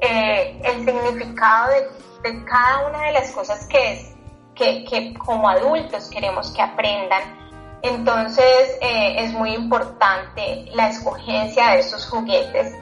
[0.00, 1.70] eh, el significado
[2.22, 4.14] de cada una de las cosas que, es,
[4.54, 7.43] que como adultos queremos que aprendan.
[7.84, 12.74] Entonces eh, es muy importante la escogencia de estos juguetes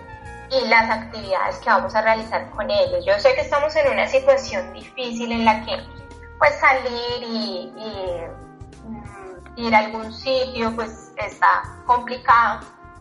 [0.49, 3.05] y las actividades que vamos a realizar con ellos.
[3.05, 5.73] Yo sé que estamos en una situación difícil en la que
[6.39, 12.61] pues salir y, mm, ir a algún sitio pues está complicado,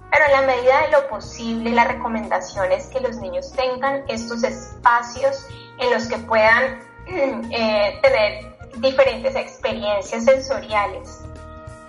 [0.10, 4.43] pero en la medida de lo posible la recomendación es que los niños tengan estos
[4.43, 5.45] espacios
[5.78, 11.26] en los que puedan eh, tener diferentes experiencias sensoriales.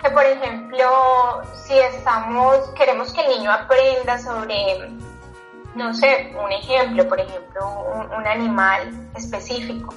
[0.03, 4.89] Que por ejemplo, si estamos, queremos que el niño aprenda sobre,
[5.75, 9.93] no sé, un ejemplo, por ejemplo, un, animal específico,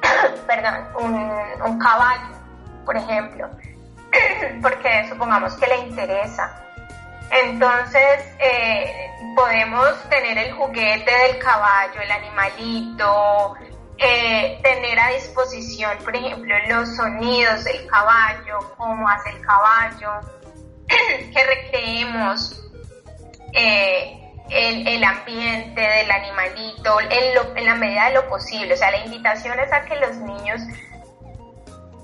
[0.46, 0.86] perdón,
[1.66, 2.34] un, caballo,
[2.86, 3.50] por ejemplo,
[4.62, 6.58] porque supongamos que le interesa.
[7.30, 13.54] Entonces, eh, podemos tener el juguete del caballo, el animalito,
[14.00, 20.10] eh, tener a disposición, por ejemplo, los sonidos del caballo, cómo hace el caballo,
[20.88, 22.64] que recreemos
[23.52, 28.72] eh, el, ambiente del animalito en, en la medida de lo posible.
[28.72, 30.62] O sea, la invitación es a que los niños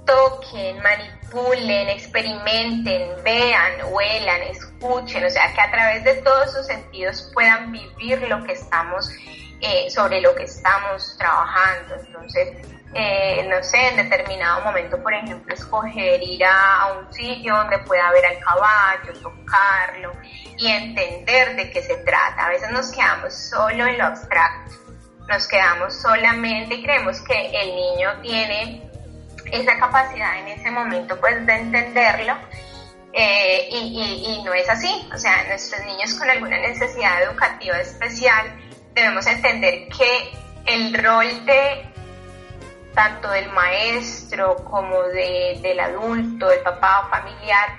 [0.05, 7.31] toquen, manipulen, experimenten, vean, huelan, escuchen, o sea, que a través de todos sus sentidos
[7.35, 9.11] puedan vivir lo que estamos,
[9.61, 11.95] eh, sobre lo que estamos trabajando.
[11.97, 12.57] Entonces,
[12.95, 18.11] eh, no sé, en determinado momento, por ejemplo, escoger ir a, un sitio donde pueda
[18.13, 20.13] ver al caballo, tocarlo
[20.57, 22.47] y entender de qué se trata.
[22.47, 24.77] A veces nos quedamos solo en lo abstracto,
[25.29, 28.91] nos quedamos solamente y creemos que el niño tiene
[29.53, 32.35] esa capacidad en ese momento pues de entenderlo
[33.13, 35.09] eh, y, no es así.
[35.15, 38.47] O sea, nuestros niños con alguna necesidad educativa especial
[38.97, 40.33] debemos entender que
[40.65, 41.87] el rol de
[42.95, 47.77] tanto del maestro como del adulto, del papá o familiar,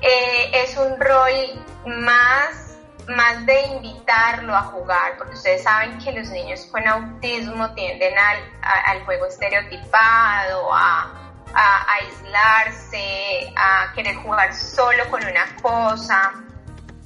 [0.00, 2.68] eh, es un rol más
[3.08, 8.38] más de invitarlo a jugar, porque ustedes saben que los niños con autismo tienden al,
[8.62, 16.32] al juego estereotipado, a, a, aislarse, a querer jugar solo con una cosa.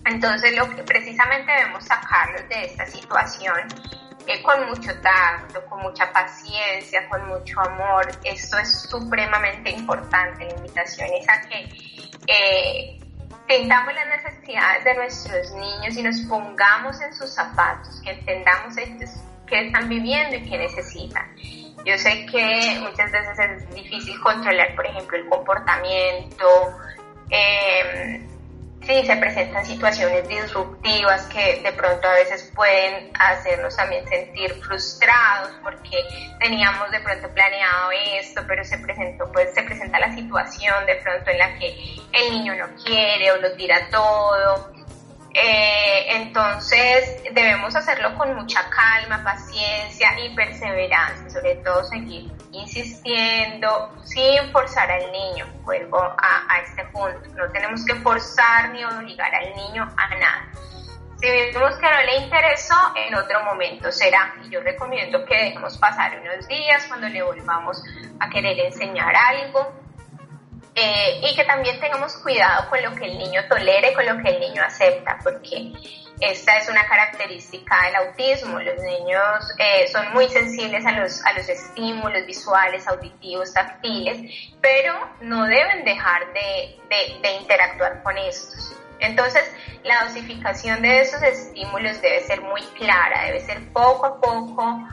[0.07, 3.69] Entonces, lo que precisamente debemos sacarlos de esta situación
[4.27, 8.07] eh, con mucho tacto, con mucha paciencia, con mucho amor.
[8.25, 10.45] Esto es supremamente importante.
[10.45, 11.69] La invitación es a que
[12.27, 13.01] eh,
[13.49, 19.11] entendamos las necesidades de nuestros niños y nos pongamos en sus zapatos, que entendamos ellos
[19.47, 21.25] qué están viviendo y qué necesitan.
[21.85, 26.47] Yo sé que muchas veces es difícil controlar, por ejemplo, el comportamiento.
[27.31, 28.27] Eh,
[28.87, 35.51] sí se presentan situaciones disruptivas que de pronto a veces pueden hacernos también sentir frustrados
[35.63, 35.99] porque
[36.39, 41.31] teníamos de pronto planeado esto, pero se presentó, pues se presenta la situación de pronto
[41.31, 41.75] en la que
[42.13, 44.76] el niño no quiere o lo tira todo
[45.39, 54.51] eh, entonces debemos hacerlo con mucha calma, paciencia y perseverancia, sobre todo seguir insistiendo sin
[54.51, 55.47] forzar al niño.
[55.63, 60.49] Vuelvo a, este punto, no tenemos que forzar ni obligar al niño a nada.
[61.21, 64.35] Si vemos que no le interesó, en otro momento será.
[64.43, 67.83] Y yo recomiendo que dejemos pasar unos días cuando le volvamos
[68.21, 69.86] a querer enseñar algo
[70.77, 74.29] eh, y que también tengamos cuidado con lo que el niño tolere, con lo que
[74.29, 75.73] el niño acepta, porque
[76.21, 78.61] esta es una característica del autismo.
[78.61, 84.95] Los niños eh, son muy sensibles a los, a los estímulos visuales, auditivos, táctiles, pero
[85.23, 88.77] no deben dejar de, de, de interactuar con estos.
[89.01, 89.51] Entonces,
[89.83, 94.89] la dosificación de esos estímulos debe ser muy clara, debe ser poco a poco,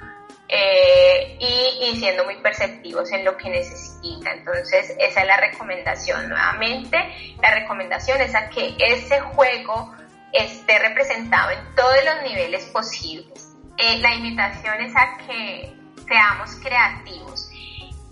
[0.56, 4.32] eh, y, siendo muy perceptivos en lo que necesita.
[4.32, 6.30] Entonces, esa es la recomendación.
[6.30, 6.98] Nuevamente,
[7.42, 9.96] la recomendación es a que ese juego
[10.32, 13.56] esté representado en todos los niveles posibles.
[13.78, 15.74] Eh, la invitación es a que
[16.08, 17.50] seamos creativos,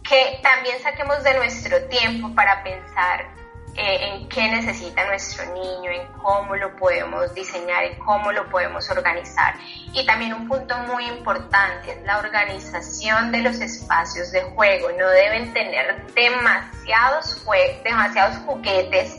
[0.08, 3.41] que también saquemos de nuestro tiempo para pensar
[3.76, 8.90] eh, en qué necesita nuestro niño, en cómo lo podemos diseñar, en cómo lo podemos
[8.90, 9.56] organizar.
[9.94, 14.90] Y también un punto muy importante es la organización de los espacios de juego.
[14.98, 17.46] No deben tener demasiados,
[17.84, 19.18] demasiados juguetes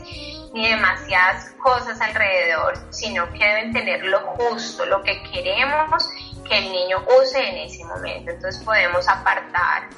[0.53, 6.07] ni demasiadas cosas alrededor, sino que deben tener lo justo, lo que queremos
[6.47, 8.31] que el niño use en ese momento.
[8.33, 9.89] Entonces podemos apartar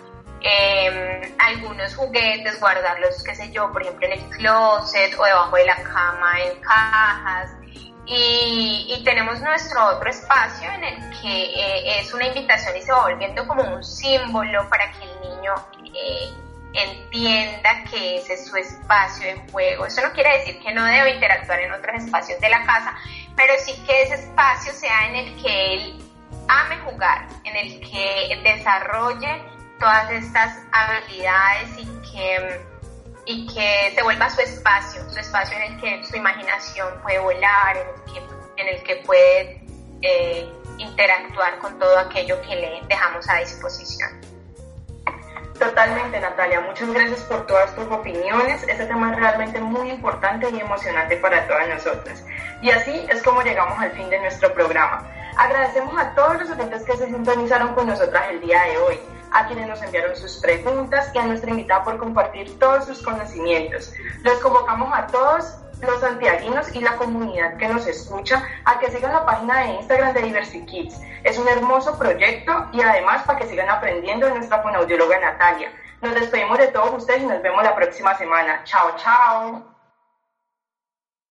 [0.46, 5.64] eh, algunos juguetes, guardarlos, qué sé yo, por ejemplo en el closet o debajo de
[5.64, 7.50] la cama en cajas.
[8.06, 13.02] Y, tenemos nuestro otro espacio en el que eh, es una invitación y se va
[13.02, 15.54] volviendo como un símbolo para que el niño
[15.94, 16.30] eh,
[16.74, 19.86] entienda que ese es su espacio de juego.
[19.86, 22.94] Eso no quiere decir que no debe interactuar en otros espacios de la casa,
[23.36, 26.04] pero sí que ese espacio sea en el que él
[26.48, 32.60] ame jugar, en el que desarrolle todas estas habilidades y que,
[33.26, 37.76] y que se vuelva su espacio, su espacio en el que su imaginación puede volar,
[37.76, 39.64] en el que, en el que puede
[40.02, 40.48] eh,
[40.78, 44.10] interactuar con todo aquello que le dejamos a disposición.
[45.58, 46.60] Totalmente, Natalia.
[46.60, 48.64] Muchas gracias por todas tus opiniones.
[48.64, 52.24] Este tema es realmente muy importante y emocionante para todas nosotras.
[52.60, 55.08] Y así es como llegamos al fin de nuestro programa.
[55.36, 59.00] Agradecemos a todos los oyentes que se sintonizaron con nosotras el día de hoy
[59.34, 63.92] a quienes nos enviaron sus preguntas y a nuestra invitada por compartir todos sus conocimientos.
[64.22, 69.12] Los convocamos a todos los santiaguinos y la comunidad que nos escucha a que sigan
[69.12, 71.00] la página de Instagram de Diversity Kids.
[71.24, 75.72] Es un hermoso proyecto y además para que sigan aprendiendo nuestra fonoaudióloga Natalia.
[76.00, 78.62] Nos despedimos de todos ustedes y nos vemos la próxima semana.
[78.64, 79.73] Chao, chao.